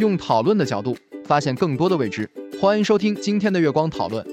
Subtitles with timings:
[0.00, 0.96] 用讨论的角度
[1.26, 2.28] 发现更多的未知，
[2.58, 4.26] 欢迎收听今天的月光讨论。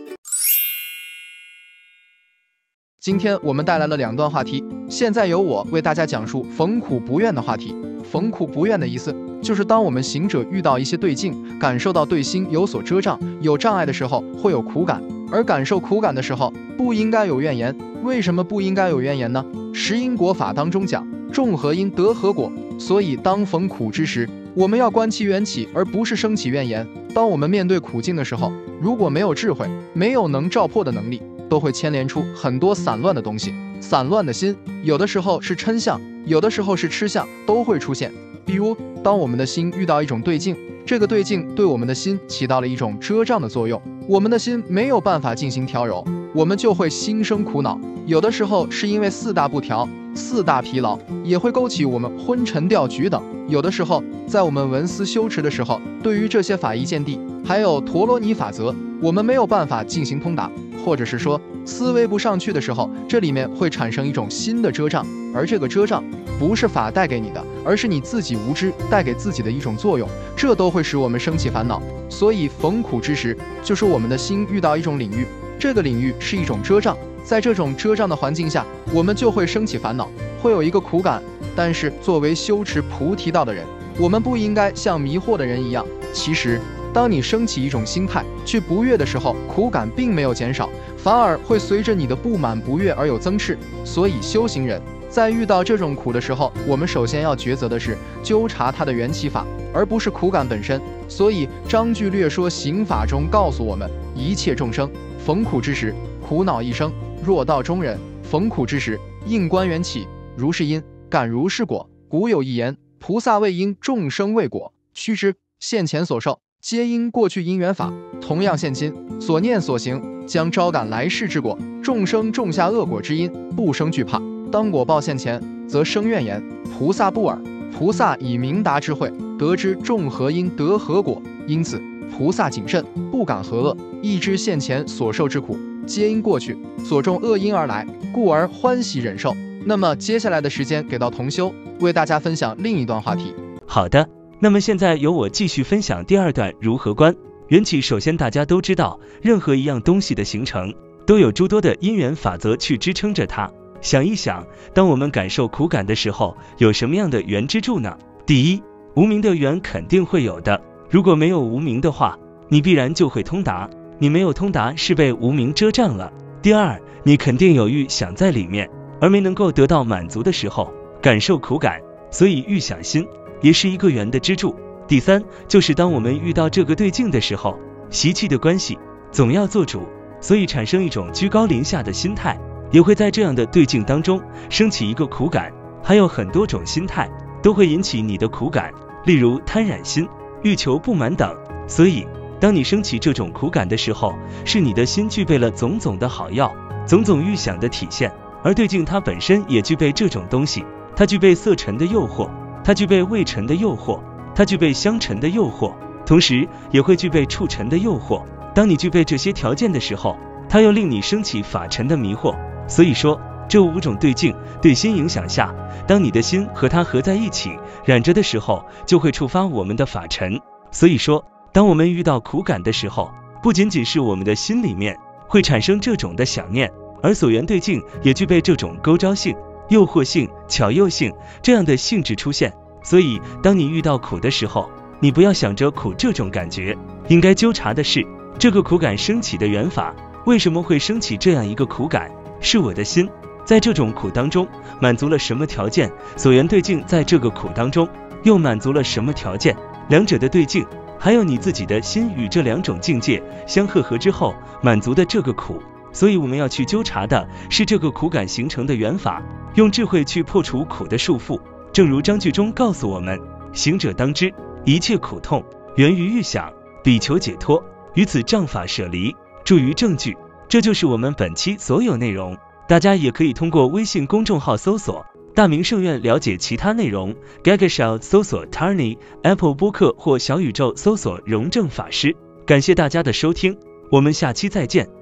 [3.02, 7.76] 今天我们带来了两段话题，现在由我为大家讲述逢苦不怨的话题。
[8.02, 17.76] 逢苦不怨的意思，就是当我们行者遇到一些对境，感受到对心有所遮障、有障碍的时候，会有苦感；而感受苦感的时候，不应该有怨言。
[18.04, 19.46] 为什么不应该有怨言呢？
[19.74, 24.30] 十因果法当中讲，种何因得何果，所以当逢苦之时。
[24.58, 26.84] 我们要观其缘起，而不是生起怨言。
[27.14, 33.54] 当我们面对苦境的时候，如果没有智慧，没有能照破的能力，都会牵连出很多散乱的东西。
[33.80, 38.12] 散乱的心，有的时候是嗔相，有的时候是痴相，都会出现。
[38.48, 47.80] 比如，当我们的心遇到一种对境，这个对境对我们的心起到了一种遮障的作用，我们的心没有办法进行调柔，我们就会心生苦恼。
[48.08, 49.88] 有的时候是因为四大不调。
[50.18, 53.22] 四大疲劳也会勾起我们昏沉掉举等。
[53.48, 60.52] 有的时候，在我们文思修持的时候，对于这些法义见地，还有陀罗尼法则，我们没有办法进行通达，
[60.84, 65.06] 或者是说思维不上去的时候，这里面会产生一种新的遮障。
[65.36, 66.04] 而这个遮障
[66.40, 71.80] 不是法带给你的，而是你自己无知带给自己的一种作用，这都会使我们升起烦恼。
[72.10, 75.28] 所以逢苦之时，就是我们的心遇到一种领域，
[75.60, 76.98] 这个领域是一种遮障。
[77.28, 80.10] 在这种遮障的环境下，我们就会升起烦恼，
[80.42, 81.22] 会有一个苦感。
[81.54, 83.66] 但是作为修持菩提道的人，
[84.00, 85.86] 我们不应该像迷惑的人一样。
[86.14, 86.58] 其实，
[86.94, 93.58] 当你升起一种心态去不悦的时候，苦感并没有减少，反而会随着你的不满不悦而有增势。
[93.84, 100.82] 所以，修行人在遇到这种苦的时候，我们首先要抉择的是纠察它的缘起法，而不是苦感本身。
[101.10, 104.90] 所以，章句略说刑法中告诉我们，一切众生
[105.26, 105.94] 逢苦之时，
[106.26, 106.90] 苦恼一生。
[107.24, 111.90] 若道中人逢苦之时，应观缘起，如是因，感如是果。
[112.08, 114.72] 古有一言：菩萨为因，众生为果。
[114.94, 117.92] 须知现前所受，皆因过去因缘法。
[118.22, 121.58] 同样现今所念所行，将招感来世之果。
[121.84, 124.20] 众生种下恶果之因，不生惧怕；
[124.52, 126.42] 当果报现前，则生怨言。
[126.72, 127.38] 菩萨不尔。
[127.78, 131.80] 菩萨以明达智慧，得知众何因得何果，因此
[132.12, 135.58] 菩萨谨慎，不敢何恶，亦知现前所受之苦。
[135.86, 139.36] 皆因过去所种恶因而来，故而欢喜忍受。
[139.66, 143.34] 那么接下来的时间给到同修，为大家分享另一段话题。
[143.66, 144.10] 好的，
[144.40, 147.16] 那么现在由我继续分享第二段如何观
[147.48, 147.80] 缘起。
[147.80, 150.74] 首先，大家都知道，任何一样东西的形成，
[151.06, 153.50] 都有诸多的因缘法则去支撑着它。
[153.80, 157.98] 想一想，当我们感受苦感的时候，有什么样的缘支柱呢？
[158.26, 158.62] 第一，
[158.96, 160.62] 无名的缘肯定会有的。
[160.90, 162.18] 如果没有无名的话，
[162.48, 163.70] 你必然就会通达。
[164.00, 166.14] 你没有通达，是被无名遮障了。
[166.42, 168.70] 第二，你肯定有欲想在里面，
[169.02, 170.72] 而没能够得到满足的时候，
[171.02, 173.06] 感受苦感，所以欲想心
[173.42, 174.56] 也是一个缘的支柱。
[174.88, 177.60] 第三，就是当我们遇到这个对境的时候，
[177.90, 178.78] 习气的关系
[179.12, 179.82] 总要做主，
[180.22, 182.40] 所以产生一种居高临下的心态，
[182.72, 185.52] 也会在这样的对境当中升起一个苦感。
[185.84, 187.10] 还有很多种心态
[187.42, 188.72] 都会引起你的苦感，
[189.06, 190.08] 例如贪染心、
[190.44, 191.36] 欲求不满等。
[191.68, 192.08] 所以。
[192.40, 194.14] 当你升起这种苦感的时候，
[194.46, 196.54] 是你的心具备了种种的好药，
[196.86, 198.14] 种种预想的体现。
[198.44, 200.64] 而对境它本身也具备这种东西，
[200.96, 202.30] 它具备色尘的诱惑，
[202.64, 204.00] 它具备味尘的诱惑，
[204.36, 205.74] 它具备香尘的诱惑，
[206.06, 208.22] 同时也会具备触尘的诱惑。
[208.54, 210.16] 当你具备这些条件的时候，
[210.48, 212.36] 它又令你升起法尘的迷惑。
[212.68, 215.54] 所以说，这五种对境对心影响下，
[215.88, 217.52] 当你的心和它合在一起
[217.86, 220.40] 染着的时候，就会触发我们的法尘。
[220.72, 221.24] 所以说。
[221.54, 223.10] 当我们遇到苦感的时候，
[223.42, 224.96] 不仅仅是我们的心里面
[225.28, 226.72] 会产生这种的想念，
[227.02, 229.36] 而所缘对境也具备这种勾招性、
[229.70, 231.12] 诱惑性、巧诱性
[231.42, 232.54] 这样的性质出现。
[232.84, 236.78] 所以，当你遇到苦的时候，你不要想着苦这种感觉，
[237.08, 238.06] 应该纠察的是
[238.38, 239.96] 这个苦感升起的缘法，
[240.28, 242.12] 为什么会升起这样一个苦感？
[242.40, 243.10] 是我的心
[243.48, 244.46] 在这种苦当中
[244.82, 245.90] 满足了什么条件？
[246.18, 247.88] 所缘对境在这个苦当中
[248.24, 249.56] 又满足了什么条件？
[249.88, 250.68] 两者的对境，
[251.00, 255.64] 还有你自己的心与这两种境界相合合之后满足的这个苦。
[255.94, 259.24] 所以我们要去纠察的是这个苦感形成的缘法，
[259.56, 261.40] 用智慧去破除苦的束缚。
[261.72, 263.18] 正如章句中告诉我们：
[263.54, 264.30] 行者当知，
[264.66, 265.42] 一切苦痛
[265.78, 266.52] 源于欲想，
[266.84, 267.64] 比求解脱，
[267.94, 269.16] 于此障法舍离，
[269.46, 270.18] 助于证据。
[270.50, 272.38] 这就是我们本期所有内容。
[272.68, 277.16] 大家也可以通过微信公众号搜索“大明圣院”了解其他内容。
[277.44, 282.16] Gagashow 搜索 Tarni，Apple 播客或小宇宙搜索“荣正法师”。
[282.46, 283.58] 感谢大家的收听，
[283.92, 284.98] 我们下期再见。